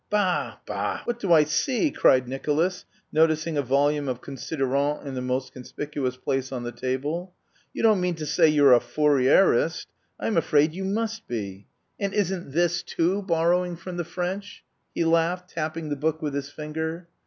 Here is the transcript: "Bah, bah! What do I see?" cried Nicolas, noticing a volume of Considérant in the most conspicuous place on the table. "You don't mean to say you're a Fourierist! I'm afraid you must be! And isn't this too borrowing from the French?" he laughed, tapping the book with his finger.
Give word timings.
"Bah, 0.09 0.55
bah! 0.65 1.01
What 1.03 1.19
do 1.19 1.31
I 1.31 1.43
see?" 1.43 1.91
cried 1.91 2.27
Nicolas, 2.27 2.85
noticing 3.11 3.55
a 3.55 3.61
volume 3.61 4.09
of 4.09 4.19
Considérant 4.19 5.05
in 5.05 5.13
the 5.13 5.21
most 5.21 5.53
conspicuous 5.53 6.17
place 6.17 6.51
on 6.51 6.63
the 6.63 6.71
table. 6.71 7.35
"You 7.71 7.83
don't 7.83 8.01
mean 8.01 8.15
to 8.15 8.25
say 8.25 8.47
you're 8.47 8.73
a 8.73 8.79
Fourierist! 8.79 9.87
I'm 10.19 10.37
afraid 10.37 10.73
you 10.73 10.85
must 10.85 11.27
be! 11.27 11.67
And 11.99 12.15
isn't 12.15 12.51
this 12.51 12.81
too 12.81 13.21
borrowing 13.21 13.75
from 13.75 13.97
the 13.97 14.03
French?" 14.03 14.63
he 14.95 15.05
laughed, 15.05 15.51
tapping 15.51 15.89
the 15.89 15.95
book 15.95 16.19
with 16.19 16.33
his 16.33 16.49
finger. 16.49 17.07